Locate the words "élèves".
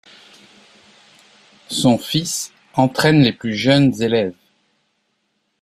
4.01-4.33